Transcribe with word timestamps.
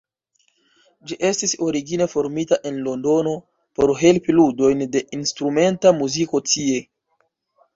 Ĝi 1.09 1.17
estis 1.27 1.51
origine 1.65 2.07
formita 2.13 2.59
en 2.69 2.79
Londono 2.87 3.35
por 3.81 3.93
helpi 4.01 4.37
ludojn 4.39 4.83
de 4.97 5.05
instrumenta 5.19 5.93
muziko 6.01 6.43
tie. 6.55 6.81